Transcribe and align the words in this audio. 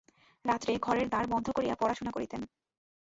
রাত্রে 0.45 0.71
ঘরের 0.77 1.07
দ্বার 1.09 1.25
বন্ধ 1.27 1.47
করিয়া 1.49 1.75
পড়াশুনা 1.75 2.11
করিতেন। 2.11 2.41